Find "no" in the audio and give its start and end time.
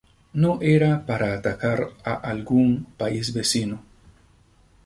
0.33-0.59